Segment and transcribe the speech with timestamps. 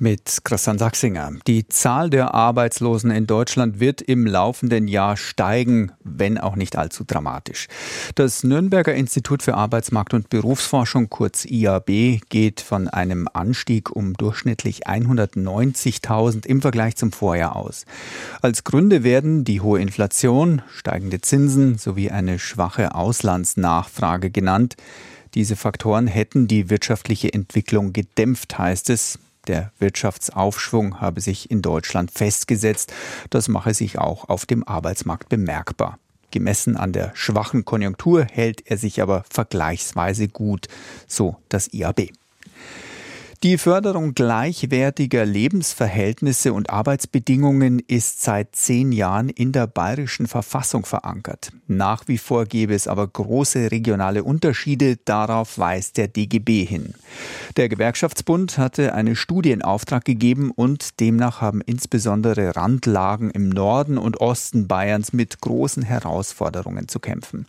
[0.00, 1.32] Mit Christian Sachsinger.
[1.46, 7.04] Die Zahl der Arbeitslosen in Deutschland wird im laufenden Jahr steigen, wenn auch nicht allzu
[7.04, 7.68] dramatisch.
[8.14, 14.86] Das Nürnberger Institut für Arbeitsmarkt und Berufsforschung, kurz IAB, geht von einem Anstieg um durchschnittlich
[14.86, 17.84] 190.000 im Vergleich zum Vorjahr aus.
[18.42, 24.76] Als Gründe werden die hohe Inflation, steigende Zinsen sowie eine schwache Auslandsnachfrage genannt.
[25.34, 29.18] Diese Faktoren hätten die wirtschaftliche Entwicklung gedämpft, heißt es.
[29.46, 32.92] Der Wirtschaftsaufschwung habe sich in Deutschland festgesetzt.
[33.30, 35.98] Das mache sich auch auf dem Arbeitsmarkt bemerkbar.
[36.30, 40.68] Gemessen an der schwachen Konjunktur hält er sich aber vergleichsweise gut,
[41.08, 42.10] so das IAB.
[43.42, 51.50] Die Förderung gleichwertiger Lebensverhältnisse und Arbeitsbedingungen ist seit zehn Jahren in der bayerischen Verfassung verankert.
[51.66, 54.98] Nach wie vor gäbe es aber große regionale Unterschiede.
[55.06, 56.92] Darauf weist der DGB hin.
[57.56, 63.96] Der Gewerkschaftsbund hatte eine Studie in Auftrag gegeben und demnach haben insbesondere Randlagen im Norden
[63.96, 67.46] und Osten Bayerns mit großen Herausforderungen zu kämpfen.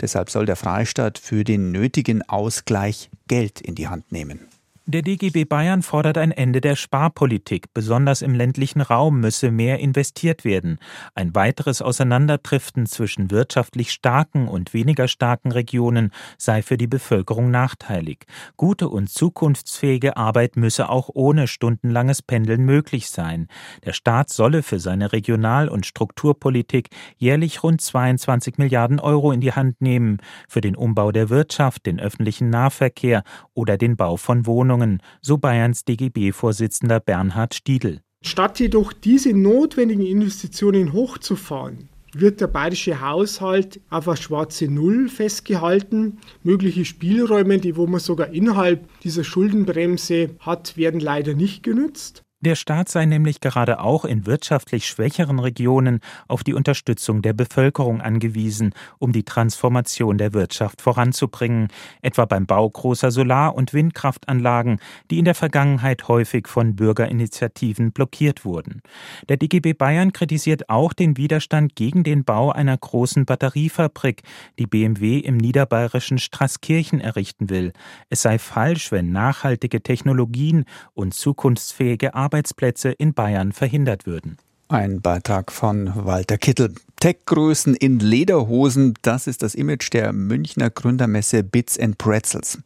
[0.00, 4.48] Deshalb soll der Freistaat für den nötigen Ausgleich Geld in die Hand nehmen.
[4.86, 7.72] Der DGB Bayern fordert ein Ende der Sparpolitik.
[7.72, 10.78] Besonders im ländlichen Raum müsse mehr investiert werden.
[11.14, 18.26] Ein weiteres Auseinanderdriften zwischen wirtschaftlich starken und weniger starken Regionen sei für die Bevölkerung nachteilig.
[18.58, 23.48] Gute und zukunftsfähige Arbeit müsse auch ohne stundenlanges Pendeln möglich sein.
[23.86, 29.52] Der Staat solle für seine Regional- und Strukturpolitik jährlich rund 22 Milliarden Euro in die
[29.52, 30.18] Hand nehmen.
[30.46, 35.38] Für den Umbau der Wirtschaft, den öffentlichen Nahverkehr oder den Bau von Wohnungen Wohnungen, so
[35.38, 38.00] Bayerns DGB-Vorsitzender Bernhard Stiedl.
[38.22, 46.18] Statt jedoch diese notwendigen Investitionen hochzufahren, wird der bayerische Haushalt auf eine schwarze Null festgehalten.
[46.42, 52.23] Mögliche Spielräume, die wo man sogar innerhalb dieser Schuldenbremse hat, werden leider nicht genützt.
[52.44, 58.02] Der Staat sei nämlich gerade auch in wirtschaftlich schwächeren Regionen auf die Unterstützung der Bevölkerung
[58.02, 61.68] angewiesen, um die Transformation der Wirtschaft voranzubringen,
[62.02, 64.78] etwa beim Bau großer Solar- und Windkraftanlagen,
[65.10, 68.82] die in der Vergangenheit häufig von Bürgerinitiativen blockiert wurden.
[69.30, 74.22] Der DGB Bayern kritisiert auch den Widerstand gegen den Bau einer großen Batteriefabrik,
[74.58, 77.72] die BMW im niederbayerischen Straßkirchen errichten will.
[78.10, 84.38] Es sei falsch, wenn nachhaltige Technologien und zukunftsfähige Arbeit Arbeitsplätze in Bayern verhindert würden.
[84.66, 86.74] Ein Beitrag von Walter Kittel.
[86.98, 92.58] Tech-Größen in Lederhosen, das ist das Image der Münchner Gründermesse Bits and Pretzels.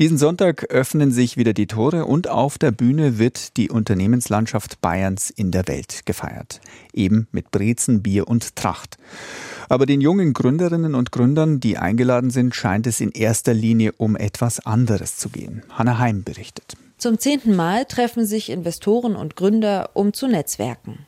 [0.00, 5.30] Diesen Sonntag öffnen sich wieder die Tore und auf der Bühne wird die Unternehmenslandschaft Bayerns
[5.30, 6.60] in der Welt gefeiert.
[6.92, 8.98] Eben mit Brezen, Bier und Tracht.
[9.68, 14.16] Aber den jungen Gründerinnen und Gründern, die eingeladen sind, scheint es in erster Linie um
[14.16, 15.62] etwas anderes zu gehen.
[15.68, 16.76] Hanna Heim berichtet.
[17.02, 21.04] Zum zehnten Mal treffen sich Investoren und Gründer, um zu netzwerken.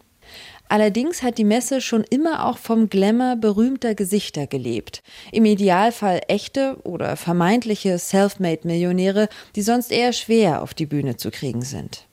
[0.69, 5.05] Allerdings hat die Messe schon immer auch vom Glamour berühmter Gesichter gelebt.
[5.31, 11.63] Im Idealfall echte oder vermeintliche Selfmade-Millionäre, die sonst eher schwer auf die Bühne zu kriegen
[11.63, 12.09] sind.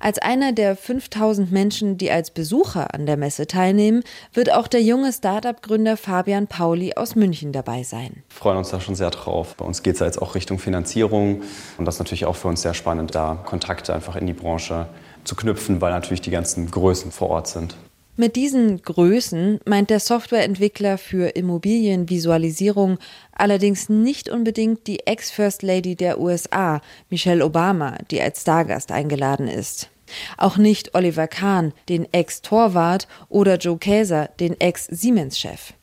[0.00, 4.82] Als einer der 5000 Menschen, die als Besucher an der Messe teilnehmen, wird auch der
[4.82, 8.22] junge Startup-Gründer Fabian Pauli aus München dabei sein.
[8.28, 9.56] Wir freuen uns da schon sehr drauf.
[9.56, 11.42] Bei uns geht es jetzt auch Richtung Finanzierung
[11.78, 14.86] und das ist natürlich auch für uns sehr spannend, da Kontakte einfach in die Branche
[15.24, 17.76] zu knüpfen, weil natürlich die ganzen Größen vor Ort sind.
[18.20, 22.98] Mit diesen Größen meint der Softwareentwickler für Immobilienvisualisierung
[23.30, 26.80] allerdings nicht unbedingt die Ex-First Lady der USA,
[27.10, 29.90] Michelle Obama, die als Stargast eingeladen ist.
[30.36, 35.74] Auch nicht Oliver Kahn, den Ex-Torwart, oder Joe Käser, den Ex-Siemens-Chef.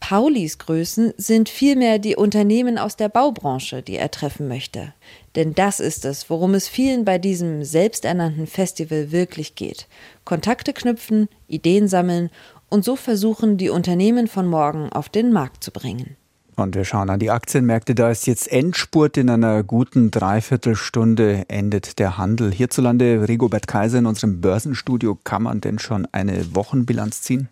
[0.00, 4.92] Paulis Größen sind vielmehr die Unternehmen aus der Baubranche, die er treffen möchte.
[5.36, 9.86] Denn das ist es, worum es vielen bei diesem selbsternannten Festival wirklich geht.
[10.24, 12.30] Kontakte knüpfen, Ideen sammeln
[12.68, 16.16] und so versuchen, die Unternehmen von morgen auf den Markt zu bringen.
[16.56, 17.94] Und wir schauen an die Aktienmärkte.
[17.94, 19.16] Da ist jetzt Endspurt.
[19.16, 22.52] In einer guten Dreiviertelstunde endet der Handel.
[22.52, 25.18] Hierzulande, Rigobert Kaiser in unserem Börsenstudio.
[25.24, 27.48] Kann man denn schon eine Wochenbilanz ziehen?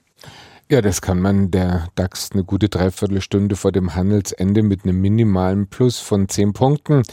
[0.71, 1.51] Ja, das kann man.
[1.51, 7.05] Der DAX eine gute Dreiviertelstunde vor dem Handelsende mit einem minimalen Plus von 10 Punkten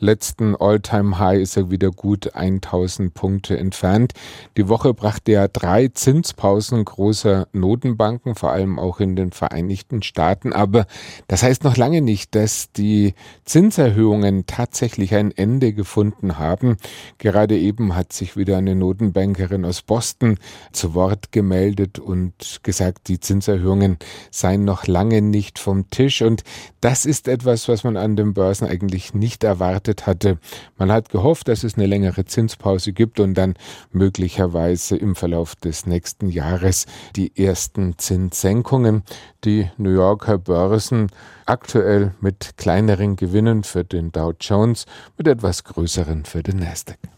[0.02, 4.12] letzten All-Time-High ist er wieder gut 1000 Punkte entfernt.
[4.56, 10.52] Die Woche brachte ja drei Zinspausen großer Notenbanken, vor allem auch in den Vereinigten Staaten.
[10.52, 10.86] Aber
[11.28, 13.14] das heißt noch lange nicht, dass die
[13.44, 16.76] Zinserhöhungen tatsächlich ein Ende gefunden haben.
[17.18, 20.38] Gerade eben hat sich wieder eine Notenbankerin aus Boston
[20.72, 23.98] zu Wort gemeldet und gesagt, die Zinserhöhungen
[24.30, 26.22] seien noch lange nicht vom Tisch.
[26.22, 26.42] Und
[26.80, 29.44] das ist etwas, was man an den Börsen eigentlich nicht
[29.92, 30.38] erwartet hatte.
[30.78, 33.54] Man hat gehofft, dass es eine längere Zinspause gibt und dann
[33.92, 36.86] möglicherweise im Verlauf des nächsten Jahres
[37.16, 39.02] die ersten Zinssenkungen.
[39.44, 41.08] Die New Yorker Börsen
[41.46, 44.86] aktuell mit kleineren Gewinnen für den Dow Jones,
[45.18, 47.12] mit etwas größeren für den Nasdaq.